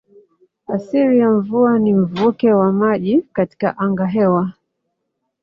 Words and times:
Asili 0.67 1.19
ya 1.19 1.29
mvua 1.29 1.79
ni 1.79 1.93
mvuke 1.93 2.53
wa 2.53 2.71
maji 2.71 3.21
katika 3.33 3.77
angahewa. 3.77 4.53